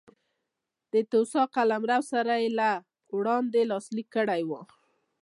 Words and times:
د 0.93 0.95
توسا 1.11 1.43
قلمرو 1.55 1.99
سره 2.11 2.33
له 2.59 2.69
وړاندې 3.17 3.61
لاسلیک 3.71 4.07
کړی 4.15 4.41
و. 4.49 4.51